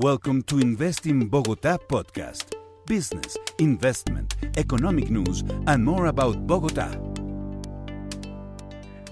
Welcome 0.00 0.42
to 0.42 0.60
Invest 0.60 1.06
in 1.06 1.26
Bogota 1.26 1.76
podcast. 1.76 2.54
Business, 2.86 3.36
investment, 3.58 4.36
economic 4.56 5.10
news, 5.10 5.42
and 5.66 5.84
more 5.84 6.06
about 6.06 6.46
Bogota. 6.46 6.96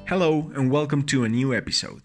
Hello, 0.07 0.49
and 0.55 0.71
welcome 0.71 1.03
to 1.07 1.25
a 1.25 1.29
new 1.29 1.53
episode. 1.53 2.03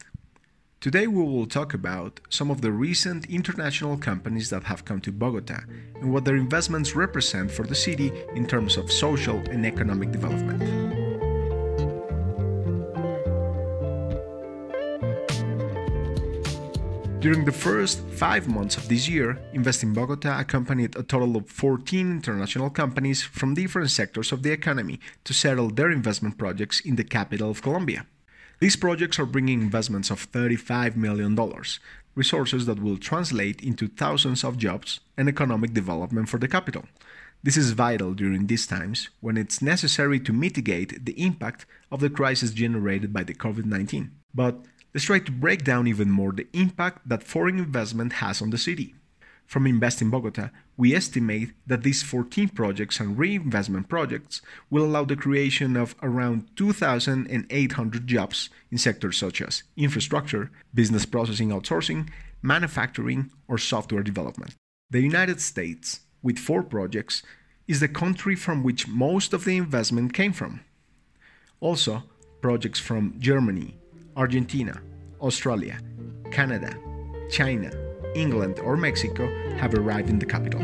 Today 0.79 1.05
we 1.05 1.22
will 1.24 1.46
talk 1.46 1.76
about 1.76 2.22
some 2.29 2.49
of 2.49 2.62
the 2.62 2.72
recent 2.72 3.29
international 3.29 3.97
companies 3.97 4.49
that 4.49 4.63
have 4.63 4.84
come 4.84 5.00
to 5.02 5.12
Bogota 5.12 5.60
and 6.02 6.12
what 6.12 6.26
their 6.26 6.36
investments 6.36 6.96
represent 6.96 7.52
for 7.52 7.68
the 7.68 7.76
city 7.76 8.12
in 8.34 8.48
terms 8.48 8.78
of 8.78 8.92
social 8.92 9.38
and 9.52 9.63
economic 9.63 10.10
development. 10.10 11.01
During 17.21 17.45
the 17.45 17.52
first 17.52 18.02
five 18.17 18.48
months 18.48 18.77
of 18.77 18.88
this 18.88 19.07
year, 19.07 19.38
Invest 19.53 19.84
in 19.84 19.93
Bogota 19.93 20.39
accompanied 20.39 20.95
a 20.95 21.03
total 21.03 21.38
of 21.38 21.47
14 21.52 22.09
international 22.09 22.71
companies 22.71 23.21
from 23.21 23.53
different 23.53 23.91
sectors 23.91 24.31
of 24.31 24.41
the 24.41 24.52
economy 24.52 24.99
to 25.25 25.31
settle 25.31 25.70
their 25.70 25.91
investment 25.91 26.39
projects 26.39 26.80
in 26.80 26.95
the 26.95 27.03
capital 27.03 27.52
of 27.52 27.61
Colombia. 27.61 28.07
These 28.59 28.75
projects 28.75 29.20
are 29.20 29.27
bringing 29.27 29.61
investments 29.61 30.09
of 30.09 30.31
$35 30.31 30.95
million, 30.95 31.38
resources 32.16 32.66
that 32.66 32.81
will 32.81 32.97
translate 32.97 33.61
into 33.61 33.88
thousands 33.88 34.44
of 34.44 34.58
jobs 34.58 34.99
and 35.16 35.30
economic 35.30 35.75
development 35.75 36.27
for 36.27 36.39
the 36.39 36.47
capital. 36.47 36.85
This 37.44 37.55
is 37.55 37.73
vital 37.73 38.16
during 38.16 38.47
these 38.47 38.66
times 38.66 39.09
when 39.19 39.38
it's 39.38 39.61
necessary 39.61 40.19
to 40.22 40.33
mitigate 40.33 41.05
the 41.05 41.22
impact 41.22 41.67
of 41.91 41.99
the 41.99 42.09
crisis 42.09 42.49
generated 42.49 43.13
by 43.13 43.22
the 43.23 43.35
COVID 43.35 43.66
19. 43.66 44.09
But 44.33 44.66
let's 44.94 45.05
try 45.05 45.20
to 45.20 45.31
break 45.31 45.63
down 45.63 45.88
even 45.88 46.09
more 46.09 46.31
the 46.31 46.48
impact 46.54 47.08
that 47.08 47.23
foreign 47.23 47.58
investment 47.58 48.13
has 48.13 48.41
on 48.41 48.50
the 48.50 48.58
city. 48.58 48.95
From 49.45 49.67
Invest 49.67 50.02
in 50.02 50.09
Bogota, 50.09 50.50
we 50.78 50.95
estimate 50.95 51.52
that 51.67 51.83
these 51.83 52.03
14 52.03 52.50
projects 52.50 53.02
and 53.02 53.17
reinvestment 53.17 53.89
projects 53.89 54.42
will 54.70 54.86
allow 54.86 55.03
the 55.03 55.17
creation 55.17 55.75
of 55.75 55.94
around 56.02 56.48
2,800 56.56 58.08
jobs 58.08 58.50
in 58.72 58.78
sectors 58.78 59.17
such 59.17 59.42
as 59.42 59.64
infrastructure, 59.75 60.52
business 60.73 61.05
processing 61.05 61.50
outsourcing, 61.50 62.08
manufacturing, 62.42 63.30
or 63.50 63.58
software 63.58 64.03
development. 64.03 64.55
The 64.89 65.02
United 65.02 65.42
States, 65.42 66.00
with 66.23 66.39
four 66.39 66.64
projects, 66.64 67.22
is 67.67 67.81
the 67.81 67.89
country 67.89 68.36
from 68.36 68.64
which 68.64 68.88
most 68.88 69.33
of 69.33 69.44
the 69.44 69.58
investment 69.58 70.14
came 70.14 70.31
from. 70.31 70.61
Also, 71.59 72.03
projects 72.42 72.80
from 72.80 73.16
Germany, 73.20 73.80
Argentina, 74.16 74.81
Australia, 75.22 75.80
Canada, 76.31 76.76
China, 77.30 77.72
England, 78.16 78.59
or 78.59 78.76
Mexico 78.76 79.28
have 79.58 79.73
arrived 79.73 80.09
in 80.09 80.20
the 80.20 80.26
capital. 80.26 80.62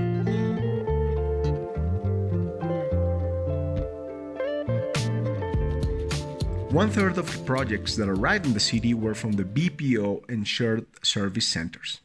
One 6.72 6.92
third 6.92 7.18
of 7.18 7.32
the 7.32 7.44
projects 7.44 7.96
that 7.96 8.10
arrived 8.10 8.46
in 8.46 8.54
the 8.54 8.60
city 8.60 8.94
were 8.94 9.16
from 9.16 9.32
the 9.32 9.44
BPO 9.44 10.30
and 10.30 10.48
shared 10.48 10.86
service 11.04 11.48
centers. 11.48 12.02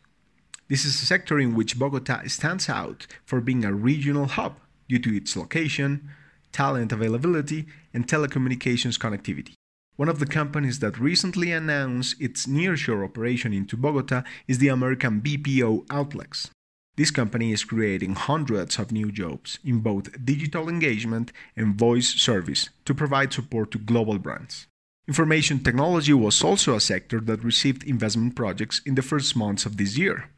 This 0.69 0.85
is 0.85 1.03
a 1.03 1.05
sector 1.05 1.39
in 1.39 1.55
which 1.55 1.79
Bogota 1.79 2.23
stands 2.29 2.71
out 2.71 3.07
for 3.27 3.41
being 3.41 3.65
a 3.65 3.75
regional 3.75 4.27
hub 4.27 4.57
due 4.89 5.01
to 5.01 5.15
its 5.15 5.37
location, 5.37 6.09
talent 6.53 6.93
availability, 6.93 7.67
and 7.93 8.07
telecommunications 8.07 8.99
connectivity. 8.99 9.55
One 9.97 10.09
of 10.09 10.21
the 10.21 10.27
companies 10.27 10.79
that 10.79 10.99
recently 10.99 11.53
announced 11.53 12.17
its 12.19 12.47
nearshore 12.47 13.05
operation 13.05 13.53
into 13.53 13.77
Bogota 13.77 14.23
is 14.49 14.57
the 14.59 14.69
American 14.69 15.21
BPO 15.21 15.87
Outlex. 15.89 16.49
This 16.97 17.11
company 17.11 17.53
is 17.53 17.65
creating 17.65 18.15
hundreds 18.15 18.79
of 18.79 18.91
new 18.91 19.13
jobs 19.13 19.59
in 19.63 19.81
both 19.81 20.25
digital 20.25 20.71
engagement 20.71 21.31
and 21.57 21.79
voice 21.79 22.09
service 22.09 22.71
to 22.87 22.95
provide 22.95 23.35
support 23.35 23.71
to 23.73 23.79
global 23.79 24.19
brands. 24.19 24.67
Information 25.07 25.63
technology 25.63 26.15
was 26.15 26.43
also 26.43 26.75
a 26.75 26.81
sector 26.81 27.21
that 27.21 27.45
received 27.45 27.85
investment 27.85 28.35
projects 28.35 28.81
in 28.87 28.95
the 28.95 29.03
first 29.03 29.37
months 29.37 29.67
of 29.67 29.77
this 29.77 29.99
year. 29.99 30.31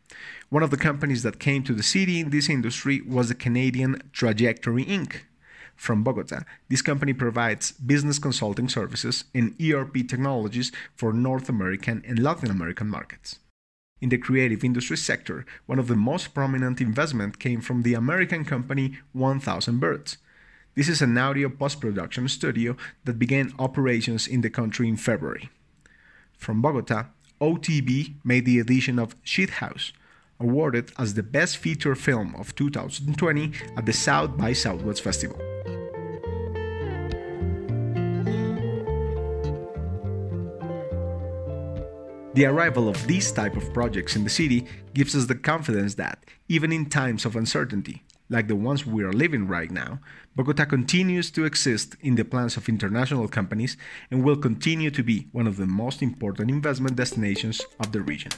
One 0.49 0.65
of 0.65 0.71
the 0.71 0.77
companies 0.77 1.23
that 1.23 1.39
came 1.39 1.63
to 1.65 1.75
the 1.75 1.83
city 1.85 2.19
in 2.19 2.31
this 2.31 2.49
industry 2.49 3.03
was 3.03 3.29
the 3.29 3.35
Canadian 3.37 4.03
Trajectory 4.13 4.85
Inc 4.85 5.23
from 5.77 6.03
Bogota. 6.03 6.45
This 6.69 6.83
company 6.83 7.13
provides 7.13 7.73
business 7.73 8.19
consulting 8.19 8.69
services 8.69 9.25
and 9.35 9.55
ERP 9.61 10.09
technologies 10.09 10.73
for 10.95 11.13
North 11.13 11.49
American 11.49 12.03
and 12.07 12.19
Latin 12.19 12.51
American 12.51 12.89
markets. 12.89 13.39
In 14.01 14.09
the 14.11 14.19
creative 14.19 14.65
industry 14.65 14.97
sector, 14.97 15.47
one 15.67 15.79
of 15.79 15.89
the 15.89 15.97
most 15.97 16.35
prominent 16.35 16.81
investment 16.81 17.39
came 17.39 17.61
from 17.61 17.83
the 17.83 17.95
American 17.95 18.45
company 18.45 18.99
1000 19.13 19.79
Birds. 19.81 20.19
This 20.75 20.89
is 20.89 21.01
an 21.01 21.17
audio 21.17 21.49
post-production 21.49 22.29
studio 22.29 22.77
that 23.05 23.19
began 23.19 23.55
operations 23.59 24.27
in 24.27 24.41
the 24.41 24.51
country 24.51 24.89
in 24.89 24.97
February. 24.97 25.49
From 26.37 26.61
Bogota, 26.61 27.07
OTB 27.41 28.17
made 28.25 28.45
the 28.45 28.59
addition 28.59 28.99
of 28.99 29.17
Shit 29.23 29.51
House, 29.51 29.93
awarded 30.41 30.93
as 30.99 31.15
the 31.15 31.23
best 31.23 31.57
feature 31.57 31.95
film 31.95 32.35
of 32.37 32.55
2020 32.55 33.53
at 33.77 33.87
the 33.87 33.93
South 33.93 34.37
by 34.37 34.53
Southwest 34.53 35.03
Festival. 35.03 35.39
The 42.35 42.47
arrival 42.47 42.89
of 42.89 43.07
these 43.07 43.31
type 43.31 43.57
of 43.57 43.73
projects 43.73 44.17
in 44.17 44.25
the 44.25 44.31
city 44.31 44.67
gives 44.93 45.15
us 45.15 45.27
the 45.27 45.37
confidence 45.37 45.95
that, 45.95 46.25
even 46.49 46.73
in 46.73 46.87
times 46.87 47.25
of 47.25 47.37
uncertainty, 47.37 48.03
like 48.29 48.49
the 48.49 48.57
ones 48.57 48.85
we 48.85 49.05
are 49.05 49.13
living 49.13 49.47
right 49.47 49.71
now, 49.71 50.01
Bogota 50.35 50.65
continues 50.65 51.31
to 51.31 51.45
exist 51.45 51.95
in 52.01 52.17
the 52.17 52.25
plans 52.25 52.57
of 52.57 52.69
international 52.69 53.29
companies 53.29 53.77
and 54.11 54.25
will 54.25 54.37
continue 54.37 54.91
to 54.91 55.05
be 55.05 55.29
one 55.31 55.47
of 55.47 55.59
the 55.59 55.67
most 55.67 56.03
important 56.03 56.51
investment 56.51 56.97
destinations 56.97 57.61
of 57.79 57.93
the 57.93 58.01
region. 58.01 58.33